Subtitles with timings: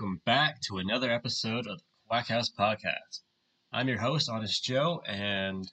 [0.00, 3.20] Welcome back to another episode of the Quack House Podcast.
[3.70, 5.70] I'm your host, Honest Joe, and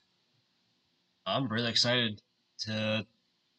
[1.24, 2.20] I'm really excited
[2.66, 3.06] to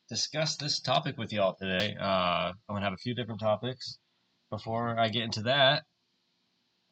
[0.09, 1.95] discuss this topic with y'all today.
[1.99, 3.97] Uh, I'm going to have a few different topics.
[4.51, 5.85] Before I get into that,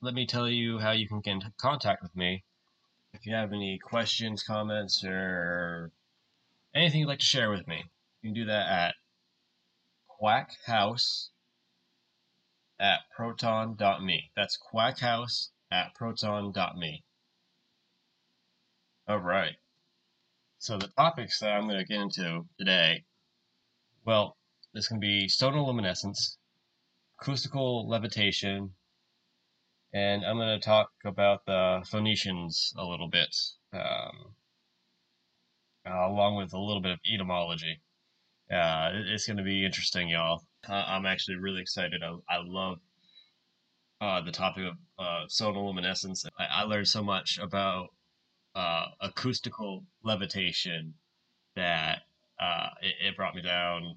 [0.01, 2.45] let me tell you how you can get in contact with me.
[3.13, 5.91] If you have any questions, comments, or
[6.73, 7.83] anything you'd like to share with me,
[8.23, 8.95] you can do that at
[10.19, 11.27] qwakhouse
[12.79, 14.31] at proton.me.
[14.35, 17.03] That's qwakhouse at proton.me.
[19.07, 19.55] All right.
[20.59, 23.05] So the topics that I'm going to get into today,
[24.05, 24.37] well,
[24.73, 26.37] this can be sonoluminescence,
[27.19, 28.73] acoustical levitation,
[29.93, 33.35] and I'm going to talk about the Phoenicians a little bit,
[33.73, 34.35] um,
[35.85, 37.79] uh, along with a little bit of etymology.
[38.51, 40.43] Uh, it's going to be interesting, y'all.
[40.67, 42.01] I'm actually really excited.
[42.03, 42.79] I, I love
[43.99, 46.25] uh, the topic of uh, sonoluminescence.
[46.39, 47.89] I, I learned so much about
[48.55, 50.93] uh, acoustical levitation
[51.55, 52.03] that
[52.39, 53.95] uh, it, it, brought me down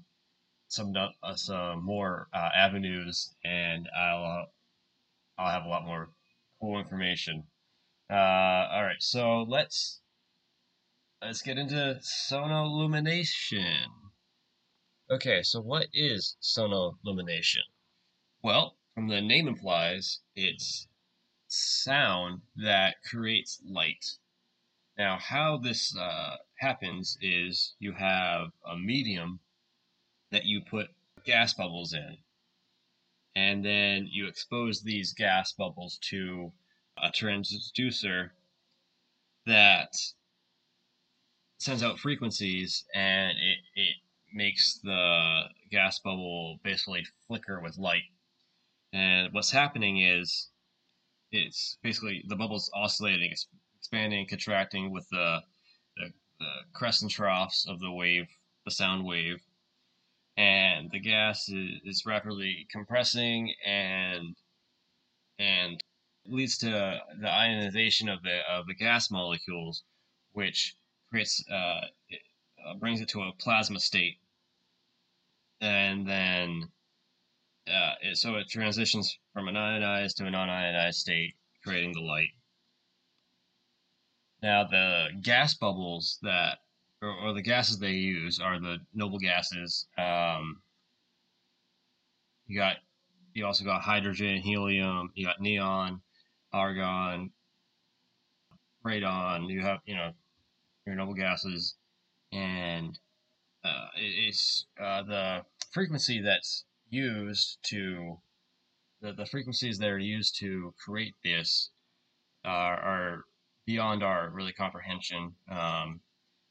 [0.67, 4.47] some uh, some more uh, avenues, and I'll
[5.37, 6.09] I'll have a lot more
[6.59, 7.43] cool information.
[8.09, 10.01] all right, so let's
[11.21, 14.10] let's get into sonolumination.
[15.11, 17.63] Okay, so what is sonolumination?
[18.41, 20.87] Well, from the name implies, it's
[21.49, 24.05] sound that creates light.
[24.97, 29.41] Now, how this uh, happens is you have a medium
[30.31, 30.87] that you put
[31.25, 32.17] gas bubbles in,
[33.35, 36.53] and then you expose these gas bubbles to
[36.95, 38.29] a transducer
[39.45, 39.93] that
[41.57, 43.95] sends out frequencies and it, it
[44.33, 48.03] makes the gas bubble basically flicker with light.
[48.93, 50.49] And what's happening is
[51.31, 53.47] it's basically the bubble's oscillating, it's
[53.77, 55.39] expanding, contracting with the,
[55.97, 58.27] the, the and troughs of the wave,
[58.65, 59.39] the sound wave.
[60.37, 64.35] And the gas is, is rapidly compressing and
[65.39, 65.83] and
[66.25, 69.83] leads to the ionization of the of the gas molecules,
[70.33, 70.75] which
[71.09, 72.21] creates uh, it,
[72.65, 74.17] uh, brings it to a plasma state,
[75.61, 76.67] and then
[77.67, 82.29] uh, it, so it transitions from an ionized to a non-ionized state, creating the light.
[84.41, 86.57] Now the gas bubbles that,
[87.01, 89.87] or, or the gases they use are the noble gases.
[89.97, 90.61] Um,
[92.47, 92.77] you got,
[93.33, 95.11] you also got hydrogen, helium.
[95.13, 96.01] You got neon,
[96.51, 97.31] argon,
[98.85, 99.47] radon.
[99.49, 100.11] You have, you know,
[100.85, 101.75] your noble gases,
[102.33, 102.97] and
[103.63, 108.19] uh, it's uh, the frequency that's used to
[109.01, 111.71] the, the frequencies that are used to create this
[112.45, 113.25] are, are
[113.65, 115.33] beyond our really comprehension.
[115.49, 116.01] Um,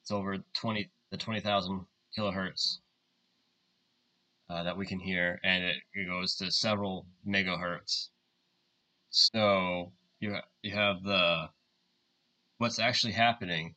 [0.03, 1.87] it's over 20 the 20,000
[2.17, 2.79] kilohertz
[4.49, 8.09] uh, that we can hear, and it, it goes to several megahertz.
[9.11, 11.51] So you ha- you have the
[12.59, 13.75] what's actually happening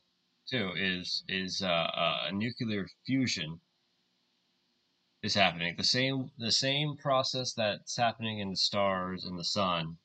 [0.48, 3.60] too is is uh, uh, nuclear fusion
[5.24, 5.74] is happening.
[5.78, 9.98] The same the same process that's happening in the stars and the sun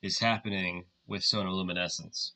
[0.00, 2.30] is happening with sonoluminescence.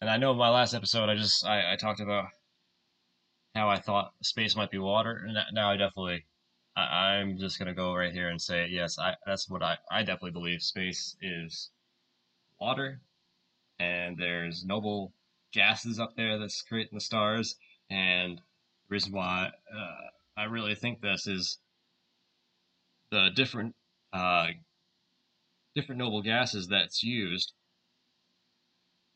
[0.00, 2.28] And I know in my last episode I just I, I talked about
[3.54, 6.24] how I thought space might be water, and now I definitely
[6.76, 8.98] I, am just gonna go right here and say yes.
[8.98, 11.70] I that's what I I definitely believe space is
[12.60, 13.00] water
[13.80, 15.12] and there's noble
[15.52, 17.56] gases up there that's creating the stars.
[17.90, 18.40] And
[18.88, 21.58] the reason why uh, I really think this is
[23.10, 23.74] the different
[24.12, 24.48] uh,
[25.74, 27.52] different noble gases that's used.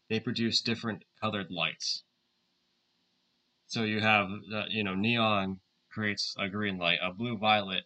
[0.09, 2.03] They produce different colored lights.
[3.67, 5.61] So you have uh, you know neon
[5.91, 6.99] creates a green light.
[7.03, 7.85] A blue violet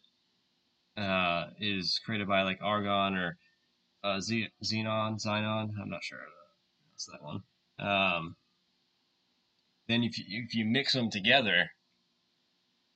[0.96, 3.38] uh, is created by like argon or
[4.04, 5.70] uh, xenon, xenon.
[5.80, 6.18] I'm not sure
[7.10, 7.42] that one.
[7.78, 8.36] Um,
[9.92, 11.70] then if you, if you mix them together,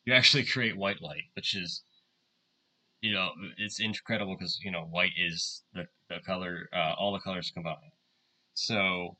[0.05, 1.83] you actually create white light, which is,
[3.01, 7.21] you know, it's incredible because you know white is the, the color, uh, all the
[7.21, 7.93] colors combined.
[8.55, 9.17] So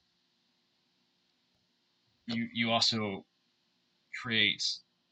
[2.27, 3.27] you you also
[4.23, 4.65] create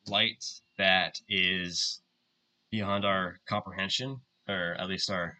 [0.06, 0.44] light
[0.78, 2.00] that is
[2.70, 5.38] beyond our comprehension, or at least our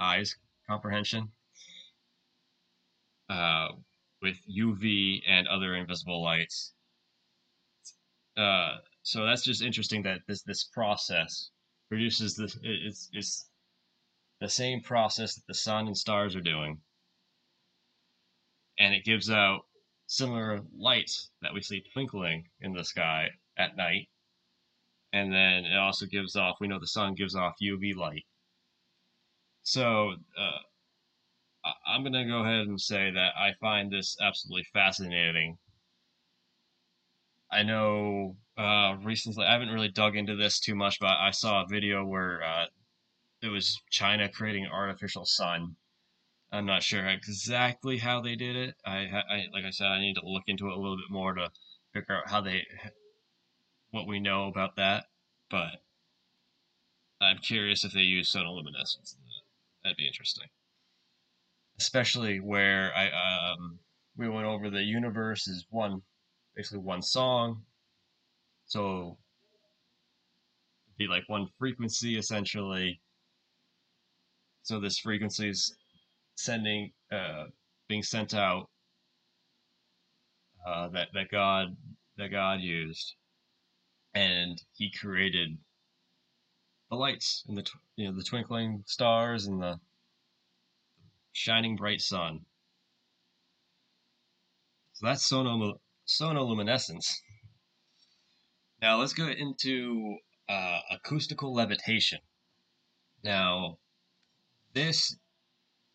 [0.00, 0.36] eyes
[0.68, 1.30] comprehension
[3.30, 3.68] uh,
[4.22, 6.72] with UV and other invisible lights.
[8.36, 11.50] Uh, so that's just interesting that this this process
[11.88, 13.50] produces the it's it's
[14.40, 16.80] the same process that the sun and stars are doing,
[18.78, 19.62] and it gives out
[20.08, 24.08] similar lights that we see twinkling in the sky at night.
[25.12, 28.24] And then it also gives off, we know the sun gives off UV light.
[29.62, 30.58] So uh,
[31.86, 35.58] I'm going to go ahead and say that I find this absolutely fascinating.
[37.50, 41.62] I know uh, recently, I haven't really dug into this too much, but I saw
[41.62, 42.66] a video where uh,
[43.42, 45.76] it was China creating an artificial sun.
[46.52, 48.74] I'm not sure exactly how they did it.
[48.84, 51.34] I, I like I said, I need to look into it a little bit more
[51.34, 51.50] to
[51.92, 52.66] figure out how they,
[53.90, 55.06] what we know about that.
[55.50, 55.82] But
[57.20, 59.16] I'm curious if they use sonoluminescence.
[59.82, 60.48] That'd be interesting
[61.78, 63.78] especially where I um,
[64.16, 66.02] we went over the universe is one
[66.56, 67.62] basically one song,
[68.66, 69.18] so
[70.98, 73.00] be like one frequency essentially.
[74.62, 75.76] So this frequency is
[76.36, 77.44] sending uh,
[77.88, 78.68] being sent out
[80.66, 81.76] uh, that that God
[82.16, 83.14] that God used,
[84.14, 85.56] and He created
[86.90, 87.64] the lights and the
[87.96, 89.78] you know the twinkling stars and the
[91.32, 92.40] shining bright sun.
[94.94, 97.06] So that's sonol- sonoluminescence.
[98.80, 100.16] Now let's go into
[100.48, 102.20] uh, acoustical levitation.
[103.22, 103.78] Now,
[104.74, 105.16] this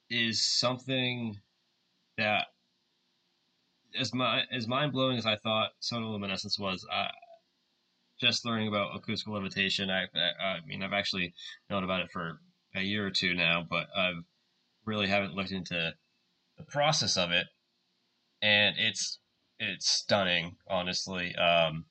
[0.09, 1.39] is something
[2.18, 2.47] that
[4.00, 6.85] as my as mind blowing as I thought sonoluminescence was.
[6.91, 7.09] I,
[8.24, 9.89] just learning about acoustical levitation.
[9.89, 11.33] I, I, I mean, I've actually
[11.69, 12.39] known about it for
[12.75, 14.24] a year or two now, but I've
[14.85, 15.94] really haven't looked into
[16.57, 17.47] the process of it,
[18.41, 19.19] and it's
[19.59, 21.35] it's stunning, honestly.
[21.35, 21.85] Um,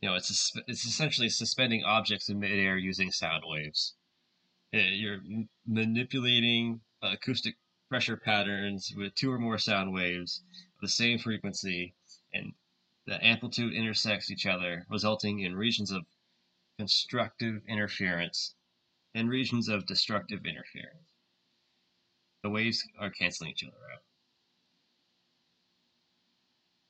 [0.00, 3.94] you know, it's it's essentially suspending objects in midair using sound waves.
[4.72, 5.20] Eh, you're
[5.66, 7.56] manipulating acoustic
[7.88, 10.42] pressure patterns with two or more sound waves
[10.76, 11.94] of the same frequency,
[12.32, 12.52] and
[13.06, 16.04] the amplitude intersects each other, resulting in regions of
[16.78, 18.54] constructive interference
[19.14, 21.05] and regions of destructive interference
[22.46, 24.02] the waves are canceling each other out.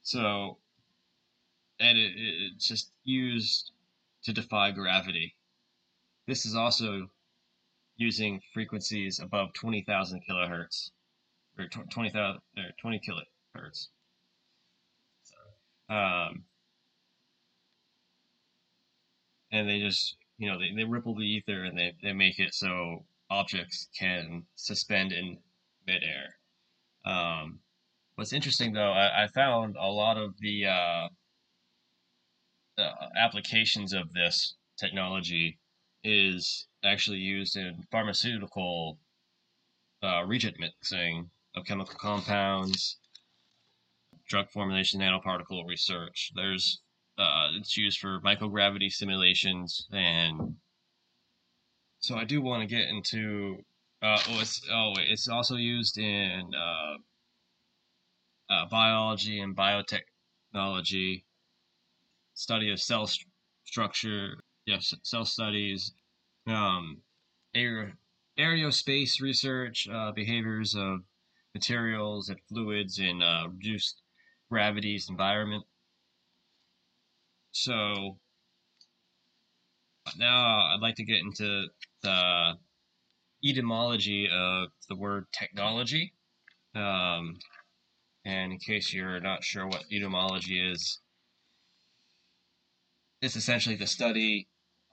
[0.03, 0.59] So,
[1.81, 3.73] and it, it's just used
[4.25, 5.35] to defy gravity.
[6.27, 7.09] This is also
[7.97, 10.91] using frequencies above 20,000 kilohertz,
[11.59, 13.89] or 20,000, or 20 kilohertz.
[15.89, 16.45] Um,
[19.53, 22.53] and they just, you know, they, they ripple the ether and they, they make it
[22.53, 25.39] so objects can suspend in
[25.87, 26.37] midair.
[27.05, 27.61] Um,
[28.17, 31.09] what's interesting though, I, I, found a lot of the uh,
[32.79, 35.59] uh, applications of this technology
[36.03, 38.99] is actually used in pharmaceutical
[40.03, 42.99] uh, reagent mixing of chemical compounds,
[44.29, 46.33] drug formulation, nanoparticle research.
[46.35, 46.81] There's
[47.19, 50.57] uh, it's used for microgravity simulations, and
[51.99, 53.65] so I do want to get into
[54.07, 56.95] uh, oh, it's oh wait, it's also used in uh,
[58.49, 61.25] uh, biology and biotechnology,
[62.35, 63.29] study of cell st-
[63.65, 65.93] structure, yes, cell studies,
[66.47, 66.99] um,
[67.55, 67.99] aer-
[68.39, 71.01] aerospace research, uh, behaviors of
[71.55, 74.03] materials and fluids in uh, reduced
[74.53, 75.65] gravities environment.
[77.51, 78.19] So
[80.17, 81.67] now I'd like to get into
[82.03, 82.53] the
[83.49, 86.13] etymology of the word technology.
[86.75, 87.39] Um,
[88.25, 91.01] and in case you're not sure what etymology is,
[93.23, 94.49] it's essentially the study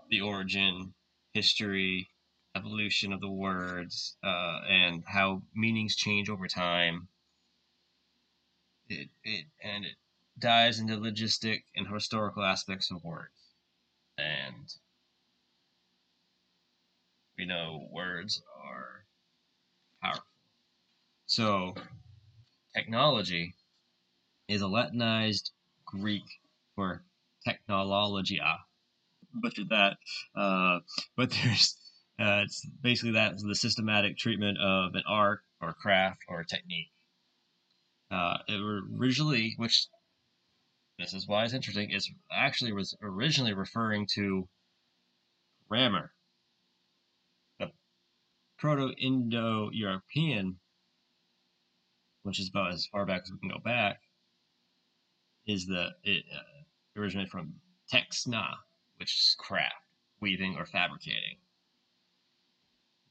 [0.09, 0.93] the origin,
[1.33, 2.09] history,
[2.55, 7.07] evolution of the words, uh, and how meanings change over time.
[8.89, 9.95] It, it and it
[10.37, 13.33] dives into logistic and historical aspects of words.
[14.17, 14.71] And
[17.43, 19.03] we know words are
[20.01, 20.23] powerful.
[21.25, 21.75] So,
[22.73, 23.53] technology
[24.47, 25.51] is a Latinized
[25.85, 26.23] Greek
[26.73, 27.03] for
[27.45, 28.59] technologia.
[29.33, 29.97] Butchered that.
[30.33, 30.79] Uh,
[31.17, 31.75] but there's,
[32.17, 36.91] uh, it's basically that the systematic treatment of an art or craft or technique.
[38.09, 38.61] Uh, it
[38.97, 39.87] originally, which
[40.97, 44.47] this is why it's interesting, is actually was originally referring to
[45.67, 46.13] grammar
[48.63, 50.55] Proto-Indo-European,
[52.21, 53.99] which is about as far back as we can go back,
[55.45, 57.55] is the it uh, originated from
[57.93, 58.45] texna,
[58.95, 59.73] which is craft,
[60.21, 61.39] weaving, or fabricating.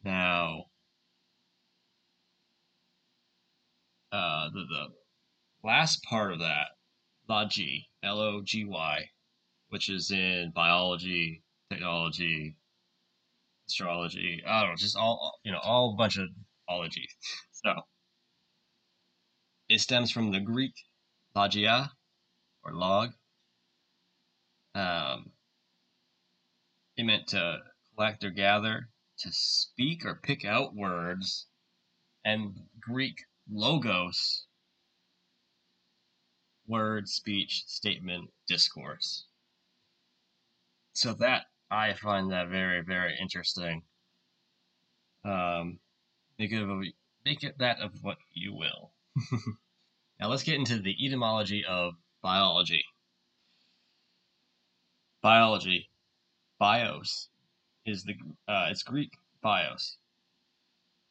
[0.02, 0.68] Now,
[4.10, 4.86] uh, the, the
[5.62, 6.68] last part of that,
[7.28, 9.10] logy, L O G Y,
[9.68, 12.56] which is in biology, technology,
[13.72, 16.28] astrology, I don't know, just all, you know, all bunch of
[16.68, 17.08] ology.
[17.64, 17.74] So,
[19.68, 20.74] it stems from the Greek
[21.36, 21.92] logia,
[22.64, 23.12] or log.
[24.74, 25.30] Um,
[26.96, 27.58] it meant to
[27.94, 28.88] collect or gather,
[29.18, 31.46] to speak or pick out words,
[32.24, 34.46] and Greek logos,
[36.66, 39.26] word, speech, statement, discourse.
[40.94, 43.82] So that I find that very, very interesting.
[45.24, 45.78] Um,
[46.38, 46.82] make it, of,
[47.24, 48.90] make it that of what you will.
[50.20, 52.84] now let's get into the etymology of biology.
[55.22, 55.88] Biology,
[56.58, 57.28] bios,
[57.86, 59.12] is the uh, it's Greek
[59.42, 59.96] bios.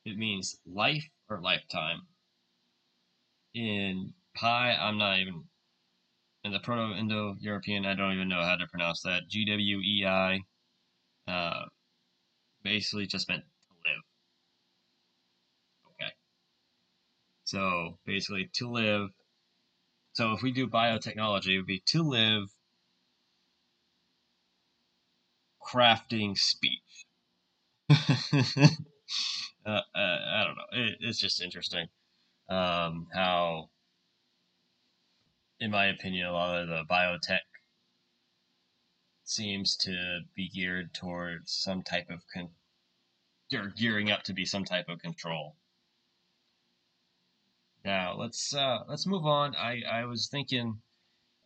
[0.06, 2.02] It means life or lifetime.
[3.56, 5.46] In pi, I'm not even
[6.44, 7.86] in the Proto-Indo-European.
[7.86, 9.28] I don't even know how to pronounce that.
[9.28, 10.42] G W E I.
[11.28, 11.66] Uh,
[12.64, 14.04] basically, just meant to live.
[15.92, 16.12] Okay.
[17.44, 19.10] So basically, to live.
[20.14, 22.50] So if we do biotechnology, it would be to live
[25.72, 27.06] crafting speech.
[27.90, 27.96] uh,
[29.66, 30.66] uh, I don't know.
[30.74, 31.88] It, it's just interesting
[32.50, 33.70] um, how,
[35.60, 37.40] in my opinion, a lot of the biotech
[39.32, 42.50] seems to be geared towards some type of con-
[43.54, 45.56] or gearing up to be some type of control.
[47.84, 49.56] Now let's uh, let's move on.
[49.56, 50.82] I, I was thinking,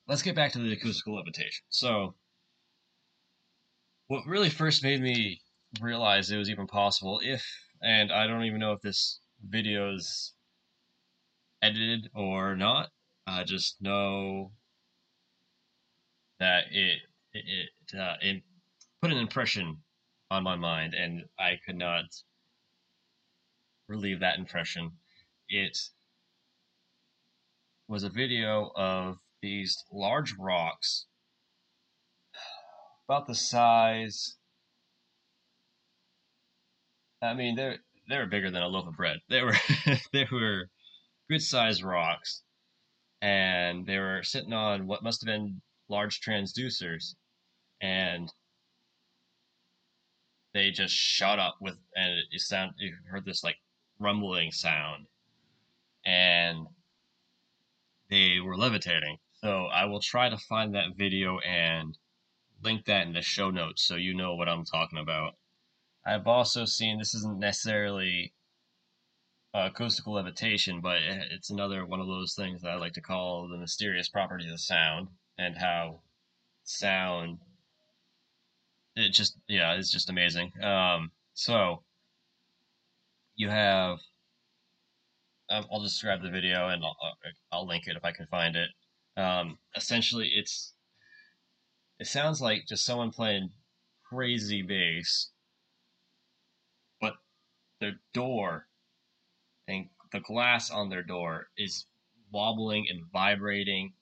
[0.08, 1.64] let's get back to the acoustical levitation.
[1.70, 2.16] So
[4.08, 5.42] what really first made me
[5.80, 7.46] realize it was even possible if
[7.82, 10.34] and I don't even know if this video is
[11.62, 12.90] edited or not.
[13.28, 14.52] I just know
[16.40, 17.00] that it
[17.36, 18.44] it it, uh, it
[19.02, 19.78] put an impression
[20.32, 22.06] on my mind, and I could not
[23.88, 24.92] relieve that impression.
[25.50, 25.78] It
[27.88, 31.06] was a video of these large rocks
[33.10, 34.38] about the size.
[37.22, 37.78] I mean, they're
[38.10, 39.18] they were bigger than a loaf of bread.
[39.30, 39.58] They were
[40.14, 40.70] they were
[41.30, 42.44] good sized rocks,
[43.22, 47.16] and they were sitting on what must have been large transducers,
[47.82, 48.32] and
[50.54, 53.58] they just shot up with and it sound you heard this like
[54.00, 55.08] rumbling sound,
[56.06, 56.68] and
[58.10, 59.18] they were levitating.
[59.42, 61.98] So I will try to find that video and
[62.64, 65.36] link that in the show notes so you know what I'm talking about.
[66.06, 68.34] I've also seen this isn't necessarily
[69.54, 71.00] uh, acoustical levitation, but
[71.32, 74.60] it's another one of those things that I like to call the mysterious properties of
[74.60, 76.02] sound and how
[76.64, 77.40] sound
[78.96, 80.52] it just yeah it's just amazing.
[80.64, 81.84] Um, so
[83.36, 84.00] you have
[85.50, 86.98] um, I'll just describe the video and I'll,
[87.52, 88.70] I'll link it if I can find it.
[89.18, 90.74] Um, essentially, it's
[92.00, 93.50] it sounds like just someone playing
[94.10, 95.30] crazy bass,
[97.00, 97.14] but
[97.80, 98.68] their door
[99.68, 101.86] and the glass on their door is
[102.32, 103.94] wobbling and vibrating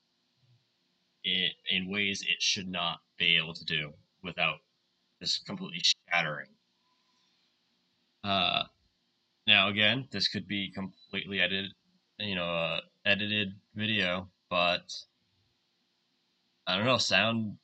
[1.24, 3.92] in, in ways it should not be able to do
[4.24, 4.58] without
[5.24, 6.50] just completely shattering.
[8.25, 8.63] Uh,
[9.48, 11.72] now again, this could be completely edited,
[12.20, 14.92] you know, uh, edited video, but
[16.68, 16.98] I don't know.
[16.98, 17.58] Sound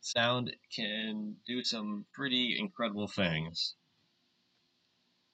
[0.00, 3.74] sound can do some pretty incredible things.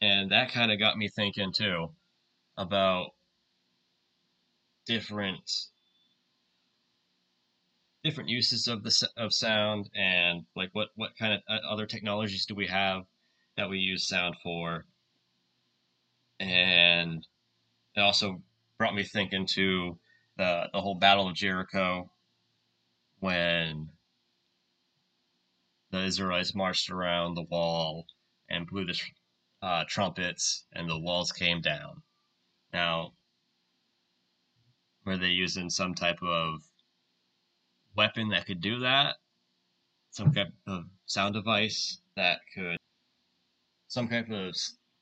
[0.00, 1.88] And that kind of got me thinking too
[2.56, 3.10] about
[4.86, 5.50] different
[8.06, 12.46] different uses of the of sound and like what what kind of uh, other technologies
[12.46, 13.02] do we have
[13.56, 14.86] that we use sound for
[16.38, 17.26] and
[17.96, 18.40] it also
[18.78, 19.98] brought me thinking to
[20.36, 22.08] the the whole battle of Jericho
[23.18, 23.88] when
[25.90, 28.06] the Israelites marched around the wall
[28.48, 29.00] and blew the
[29.62, 32.02] uh, trumpets, and the walls came down.
[32.72, 33.14] Now,
[35.04, 36.62] were they using some type of
[37.96, 39.16] weapon that could do that?
[40.10, 42.78] Some type of sound device that could,
[43.88, 44.54] some type of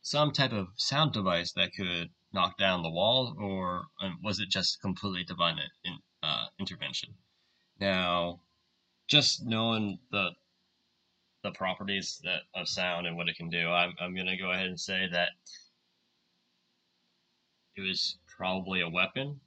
[0.03, 4.51] some type of sound device that could knock down the wall, or um, was it
[4.51, 7.15] just completely divine in, uh, intervention?
[7.81, 8.41] Now,
[9.09, 10.31] just knowing the
[11.43, 14.67] the properties that of sound and what it can do, I'm I'm gonna go ahead
[14.67, 15.31] and say that
[17.77, 19.41] it was probably a weapon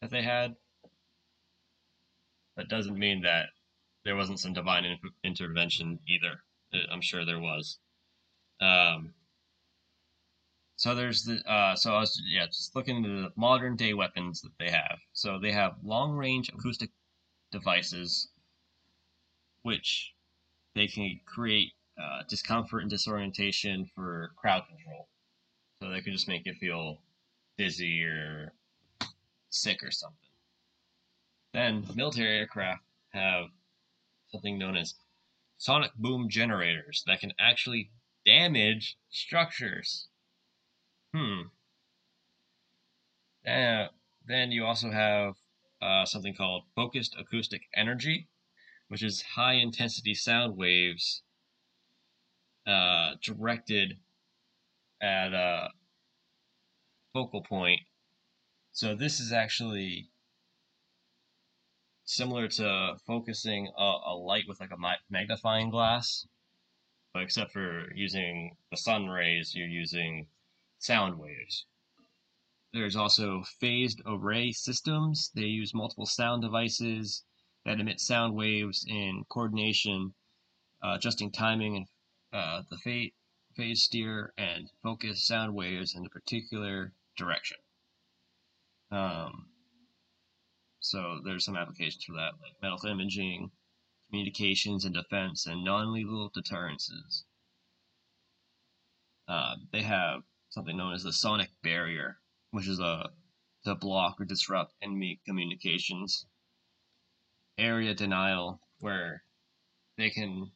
[0.00, 0.56] that they had.
[2.56, 3.46] That doesn't mean that
[4.04, 6.42] there wasn't some divine in- intervention either.
[6.74, 7.78] Uh, I'm sure there was.
[8.60, 9.14] Um,
[10.76, 14.40] so there's the uh, so I was yeah just looking into the modern day weapons
[14.42, 14.98] that they have.
[15.12, 16.90] So they have long range acoustic
[17.52, 18.28] devices,
[19.62, 20.12] which
[20.74, 25.08] they can create uh, discomfort and disorientation for crowd control.
[25.80, 26.98] So they can just make you feel
[27.58, 28.52] dizzy or
[29.50, 30.31] sick or something.
[31.52, 33.46] Then military aircraft have
[34.28, 34.94] something known as
[35.58, 37.90] sonic boom generators that can actually
[38.24, 40.08] damage structures.
[41.14, 41.42] Hmm.
[43.46, 43.88] Uh,
[44.26, 45.34] then you also have
[45.82, 48.28] uh, something called focused acoustic energy,
[48.88, 51.22] which is high intensity sound waves
[52.66, 53.98] uh, directed
[55.02, 55.70] at a
[57.12, 57.80] focal point.
[58.70, 60.11] So this is actually
[62.04, 66.26] similar to focusing a, a light with like a magnifying glass,
[67.12, 70.26] but except for using the sun rays, you're using
[70.78, 71.66] sound waves.
[72.72, 75.30] There's also phased array systems.
[75.34, 77.24] They use multiple sound devices
[77.64, 80.14] that emit sound waves in coordination,
[80.82, 81.86] uh, adjusting timing and
[82.32, 83.12] uh, the phase,
[83.54, 87.58] phase steer and focus sound waves in a particular direction.
[88.90, 89.51] Um,
[90.82, 93.52] so there's some applications for that, like medical imaging,
[94.10, 97.24] communications and defense, and non-lethal deterrences.
[99.28, 102.18] Uh, they have something known as the sonic barrier,
[102.50, 103.10] which is a
[103.64, 106.26] to block or disrupt enemy communications.
[107.56, 109.22] Area denial, where
[109.96, 110.50] they can,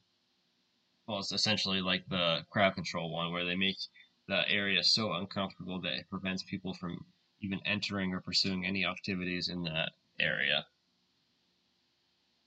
[1.07, 3.77] well, it's essentially like the crowd control one, where they make
[4.27, 6.99] the area so uncomfortable that it prevents people from
[7.41, 10.67] even entering or pursuing any activities in that area.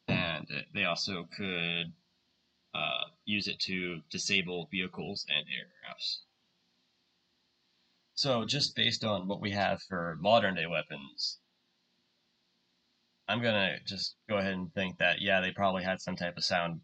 [0.07, 1.93] And they also could
[2.73, 6.19] uh, use it to disable vehicles and aircrafts.
[8.15, 11.39] So, just based on what we have for modern day weapons,
[13.27, 16.43] I'm gonna just go ahead and think that yeah, they probably had some type of
[16.43, 16.81] sound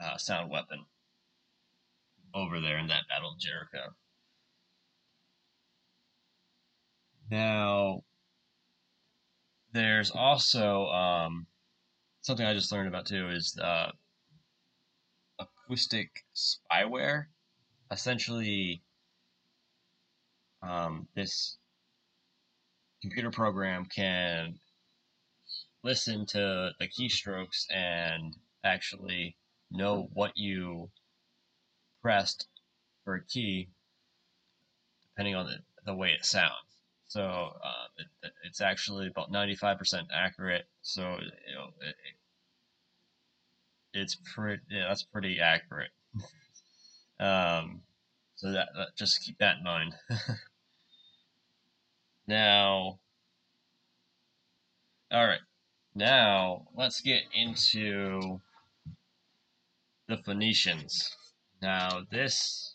[0.00, 0.86] uh, sound weapon
[2.34, 3.94] over there in that Battle of Jericho.
[7.30, 8.04] Now,
[9.74, 11.46] there's also um,
[12.22, 13.90] something I just learned about too is uh,
[15.38, 17.24] acoustic spyware.
[17.90, 18.82] Essentially,
[20.62, 21.58] um, this
[23.02, 24.54] computer program can
[25.82, 28.32] listen to the keystrokes and
[28.64, 29.36] actually
[29.70, 30.88] know what you
[32.00, 32.46] pressed
[33.04, 33.68] for a key
[35.02, 36.63] depending on the, the way it sounds.
[37.14, 39.78] So uh, it, it's actually about 95%
[40.12, 40.64] accurate.
[40.82, 41.94] So you know it,
[43.92, 45.92] it's pretty yeah that's pretty accurate.
[47.20, 47.82] um,
[48.34, 49.94] so that, that just keep that in mind.
[52.26, 52.98] now,
[55.12, 55.38] all right.
[55.94, 58.40] Now let's get into
[60.08, 61.16] the Phoenicians.
[61.62, 62.74] Now this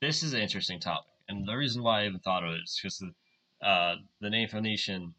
[0.00, 2.78] this is an interesting topic and the reason why I even thought of it is
[2.80, 5.14] because the, uh, the name Phoenician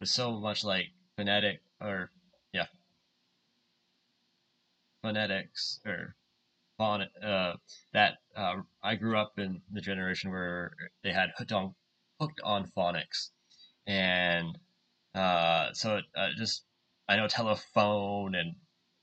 [0.00, 2.10] was so much like phonetic or
[2.52, 2.66] yeah.
[5.02, 6.16] Phonetics or
[6.78, 7.54] phon uh,
[7.92, 11.74] that uh, I grew up in the generation where they had hooked on
[12.18, 13.30] hooked on phonics.
[13.86, 14.58] And
[15.14, 16.64] uh, so it, uh, just
[17.06, 18.56] I know telephone and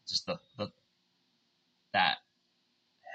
[0.08, 0.72] just the, the
[1.94, 2.18] that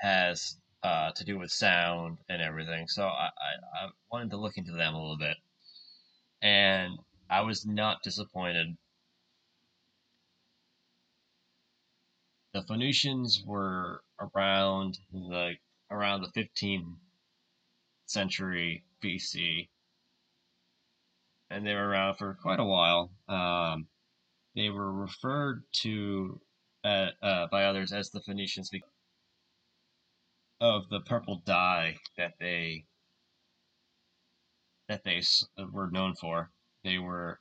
[0.00, 2.88] has uh, to do with sound and everything.
[2.88, 5.36] So I, I, I wanted to look into them a little bit.
[6.42, 6.98] And
[7.30, 8.76] I was not disappointed.
[12.52, 15.54] The Phoenicians were around the
[15.90, 16.96] around the 15th
[18.06, 19.68] century BC,
[21.48, 23.10] and they were around for quite a while.
[23.28, 23.86] Um,
[24.54, 26.40] they were referred to
[26.84, 28.70] uh, uh, by others as the Phoenicians
[30.62, 32.86] of the purple dye that they
[34.88, 35.20] that they
[35.72, 36.50] were known for.
[36.84, 37.40] They were.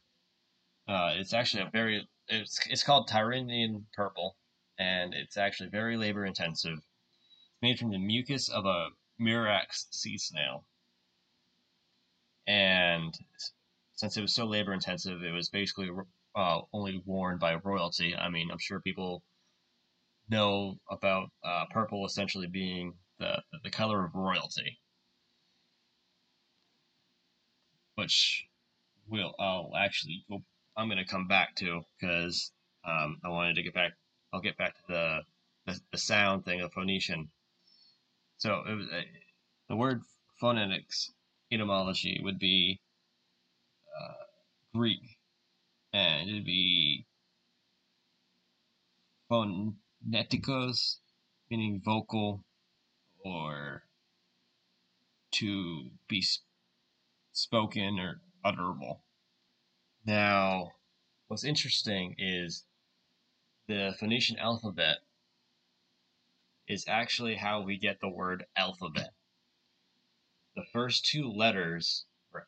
[0.88, 2.10] Uh, it's actually a very.
[2.28, 4.38] It's it's called Tyrrhenian purple,
[4.80, 6.78] and it's actually very labor intensive.
[6.78, 8.88] It's made from the mucus of a
[9.20, 10.66] murex sea snail,
[12.48, 13.16] and
[13.94, 15.92] since it was so labor intensive, it was basically
[16.36, 18.16] uh, only worn by royalty.
[18.16, 19.24] I mean, I'm sure people
[20.28, 24.80] know about uh, purple essentially being the the color of royalty,
[27.96, 28.46] which
[29.08, 30.26] will I'll actually
[30.76, 32.52] I'm to come back to because
[32.84, 33.92] um, I wanted to get back.
[34.34, 35.20] I'll get back to the
[35.68, 37.30] the, the sound thing of Phoenician.
[38.38, 39.02] So it was, uh,
[39.70, 40.02] the word
[40.40, 41.12] phonetics
[41.52, 42.82] etymology would be
[44.02, 44.26] uh,
[44.74, 45.18] Greek,
[45.94, 47.06] and it'd be
[49.30, 50.98] phonetikos,
[51.52, 52.44] meaning vocal
[53.24, 53.84] or
[55.32, 56.24] to be
[57.32, 59.00] spoken or utterable.
[60.06, 60.72] Now,
[61.28, 62.66] what's interesting is
[63.68, 64.98] the Phoenician alphabet
[66.68, 69.14] is actually how we get the word alphabet.
[70.56, 72.48] The first two letters are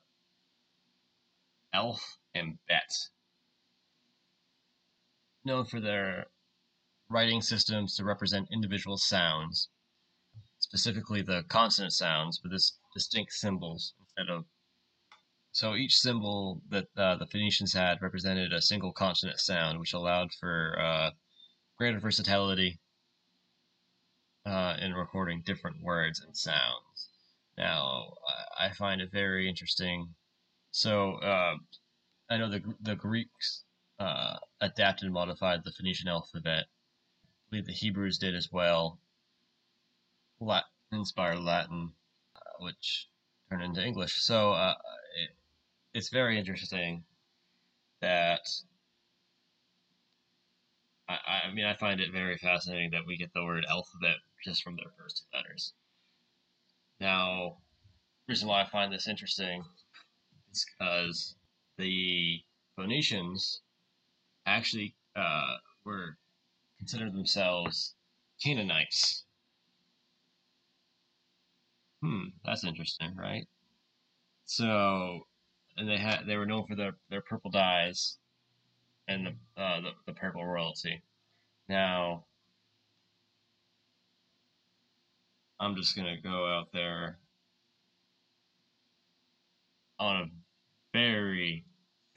[1.73, 3.09] elf and bet.
[5.45, 6.27] Known for their
[7.09, 9.69] writing systems to represent individual sounds,
[10.73, 14.45] specifically the consonant sounds with this distinct symbols instead of.
[15.51, 20.33] So each symbol that uh, the Phoenicians had represented a single consonant sound, which allowed
[20.39, 21.11] for uh,
[21.77, 22.79] greater versatility
[24.47, 27.09] uh, in recording different words and sounds.
[27.55, 28.15] Now,
[28.59, 30.07] I find it very interesting.
[30.71, 31.57] So, uh,
[32.31, 33.63] I know the the Greeks
[33.99, 36.65] uh, adapted and modified the Phoenician alphabet.
[36.65, 38.97] I believe the Hebrews did as well.
[40.45, 41.93] Latin, inspired Latin,
[42.35, 43.09] uh, which
[43.49, 44.21] turned into English.
[44.21, 44.75] So, uh,
[45.21, 45.29] it,
[45.93, 47.03] it's very interesting
[48.01, 48.41] that
[51.07, 54.63] I, I mean, I find it very fascinating that we get the word alphabet just
[54.63, 55.73] from their first two letters.
[56.99, 57.57] Now,
[58.27, 59.63] reason why I find this interesting
[60.51, 61.35] is because
[61.77, 62.41] the
[62.75, 63.61] Phoenicians
[64.45, 66.17] actually uh, were
[66.79, 67.95] considered themselves
[68.41, 69.25] Canaanites.
[72.03, 73.47] Hmm, that's interesting, right?
[74.45, 75.27] So,
[75.77, 78.17] and they had they were known for their, their purple dyes
[79.07, 81.01] and the, uh, the the purple royalty.
[81.69, 82.25] Now,
[85.61, 87.19] I'm just gonna go out there
[89.97, 90.25] on a
[90.91, 91.65] very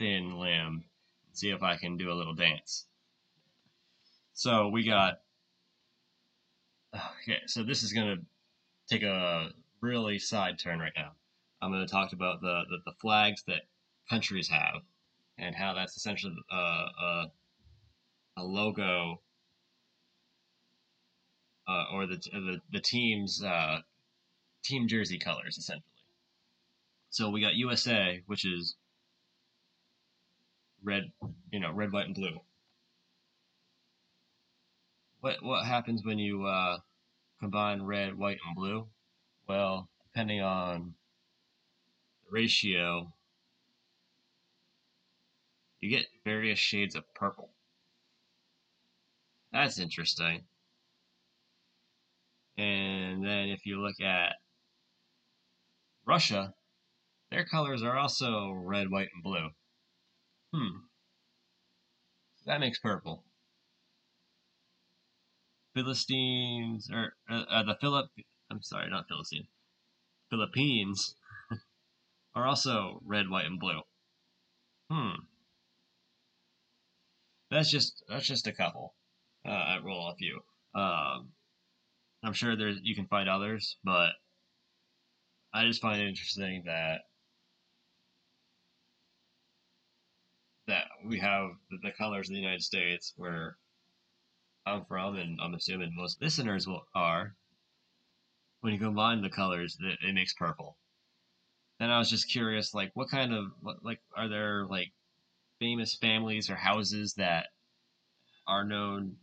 [0.00, 0.84] thin limb
[1.28, 2.86] and see if I can do a little dance.
[4.34, 5.20] So we got
[7.22, 7.40] okay.
[7.46, 8.16] So this is gonna
[8.88, 9.52] take a
[9.86, 11.12] really side turn right now.
[11.62, 13.62] I'm gonna talk about the the, the flags that
[14.10, 14.82] countries have
[15.38, 17.24] and how that's essentially uh, uh,
[18.38, 19.20] a logo
[21.68, 23.80] uh, or the, the the team's uh,
[24.64, 25.84] team jersey colors essentially.
[27.10, 28.76] So we got USA, which is
[30.82, 31.12] red,
[31.50, 32.40] you know, red, white, and blue.
[35.20, 36.78] What what happens when you uh,
[37.40, 38.88] combine red, white, and blue?
[39.48, 40.94] Well, depending on
[42.24, 43.12] the ratio,
[45.80, 47.50] you get various shades of purple.
[49.52, 50.42] That's interesting.
[52.58, 54.34] And then if you look at
[56.06, 56.54] Russia,
[57.30, 59.48] their colors are also red, white, and blue.
[60.52, 60.78] Hmm.
[62.36, 63.24] So that makes purple.
[65.74, 68.06] Philistines, or uh, uh, the Philip,
[68.50, 69.48] I'm sorry, not Philistine,
[70.30, 71.16] Philippines
[72.34, 73.80] are also red, white, and blue.
[74.90, 75.22] Hmm.
[77.50, 78.94] That's just that's just a couple.
[79.46, 80.40] Uh, I roll a few.
[80.74, 81.32] Um,
[82.24, 84.10] I'm sure there's you can find others, but
[85.52, 87.02] I just find it interesting that
[90.66, 93.56] that we have the, the colors of the United States where
[94.66, 97.36] I'm from, and I'm assuming most listeners will are.
[98.66, 100.76] When you combine the colors, it, it makes purple.
[101.78, 103.44] And I was just curious, like, what kind of,
[103.84, 104.92] like, are there like
[105.60, 107.46] famous families or houses that
[108.48, 109.18] are known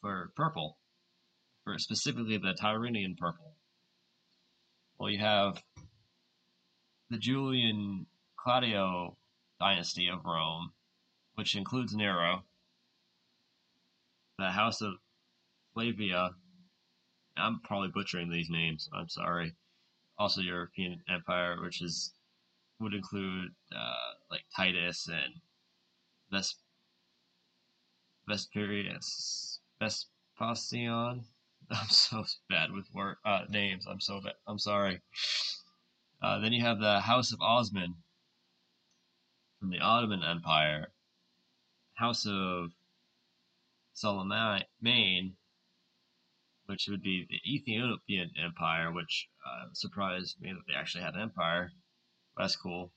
[0.00, 0.78] for purple?
[1.62, 3.54] for specifically the Tyrrhenian purple.
[4.98, 5.62] Well, you have
[7.10, 8.06] the Julian
[8.36, 9.16] Claudio
[9.60, 10.72] dynasty of Rome,
[11.36, 12.42] which includes Nero,
[14.38, 14.94] the House of
[15.74, 16.30] Flavia.
[17.38, 18.88] I'm probably butchering these names.
[18.92, 19.54] I'm sorry.
[20.18, 22.12] Also, European Empire, which is
[22.80, 25.34] would include uh, like Titus and
[26.30, 26.62] Ves-
[28.28, 31.24] Vesperius, Vespasian,
[31.70, 33.86] I'm so bad with word uh, names.
[33.86, 34.34] I'm so bad.
[34.46, 35.00] I'm sorry.
[36.22, 37.94] Uh, then you have the House of Osman
[39.58, 40.92] from the Ottoman Empire,
[41.94, 42.70] House of
[44.80, 45.36] Maine
[46.68, 51.22] which would be the Ethiopian Empire, which uh, surprised me that they actually had an
[51.22, 51.72] empire.
[52.36, 52.92] That's cool.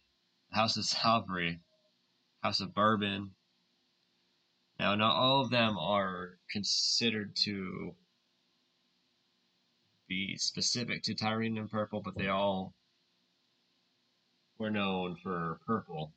[0.51, 1.61] House of Salisbury,
[2.43, 3.31] House of Bourbon.
[4.77, 7.95] Now, not all of them are considered to
[10.09, 12.73] be specific to Tyrrhenian Purple, but they all
[14.57, 16.11] were known for purple.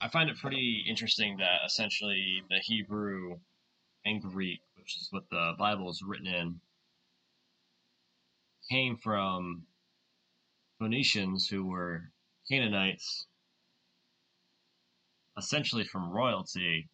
[0.00, 3.40] I find it pretty interesting that essentially the Hebrew
[4.04, 6.60] and Greek, which is what the Bible is written in,
[8.68, 9.62] came from
[10.80, 12.10] Phoenicians who were
[12.50, 13.26] Canaanites,
[15.38, 16.88] essentially from royalty,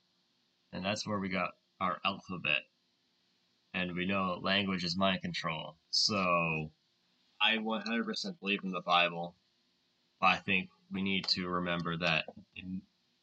[0.72, 2.61] and that's where we got our alphabet.
[3.72, 5.77] And we know language is mind control.
[5.90, 6.70] So
[7.40, 9.35] I 100% believe in the Bible,
[10.20, 12.27] but I think we need to remember that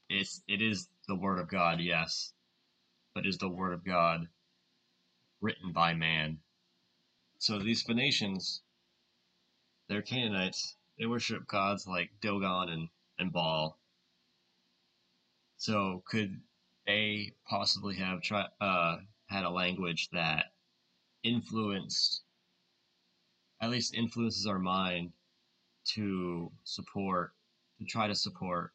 [0.10, 2.34] it's, it is the Word of God, yes,
[3.14, 4.28] but is the Word of God
[5.46, 6.40] written by man.
[7.38, 8.64] So these Phoenicians,
[9.88, 13.78] they're Canaanites, they worship gods like Dagon and, and Baal.
[15.58, 16.42] So could
[16.88, 20.46] they possibly have tried uh, had a language that
[21.24, 22.24] influenced,
[23.62, 25.12] at least influences our mind
[25.94, 27.34] to support,
[27.78, 28.74] to try to support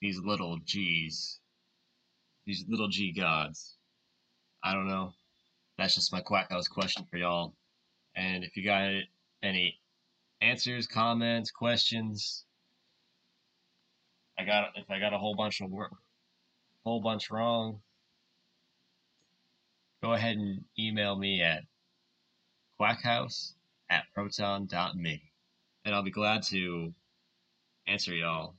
[0.00, 1.40] these little G's,
[2.46, 3.76] these little G gods?
[4.62, 5.14] I don't know.
[5.78, 7.54] That's just my quack house question for y'all.
[8.14, 8.90] And if you got
[9.42, 9.78] any
[10.40, 12.44] answers, comments, questions.
[14.38, 15.92] I got if I got a whole bunch of work,
[16.84, 17.80] whole bunch wrong.
[20.02, 21.64] Go ahead and email me at
[22.80, 23.52] qwakhouse
[23.90, 25.22] at proton.me
[25.84, 26.94] and I'll be glad to
[27.86, 28.54] answer y'all.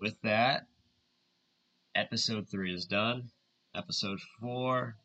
[0.00, 0.66] With that,
[1.94, 3.30] episode three is done.
[3.74, 4.96] Episode four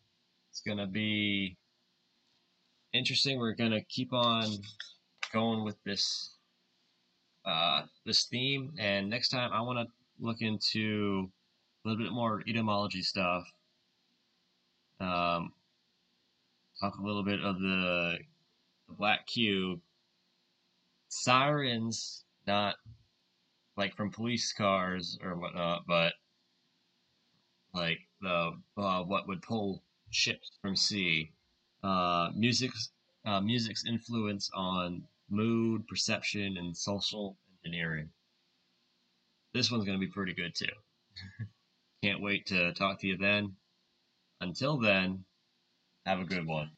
[0.54, 1.58] is gonna be
[2.94, 3.40] interesting.
[3.40, 4.46] We're gonna keep on
[5.34, 6.36] going with this
[7.46, 11.32] uh, this theme, and next time I want to look into
[11.84, 13.44] a little bit more etymology stuff.
[15.00, 15.52] Um,
[16.80, 18.18] talk a little bit of the,
[18.88, 19.80] the black cube.
[21.10, 22.76] Sirens, not
[23.76, 26.14] like from police cars or whatnot, but
[27.74, 31.32] like the uh, what would pull ships from sea.
[31.84, 32.92] Uh, music's
[33.26, 38.10] uh, music's influence on mood, perception, and social engineering.
[39.54, 40.66] This one's going to be pretty good too.
[42.04, 43.56] Can't wait to talk to you then.
[44.40, 45.24] Until then,
[46.06, 46.72] have a good one.